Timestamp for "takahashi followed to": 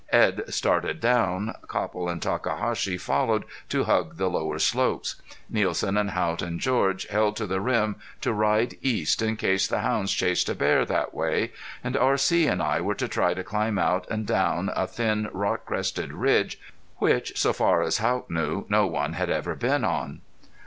2.19-3.83